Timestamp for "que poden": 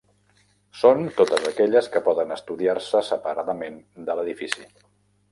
1.95-2.33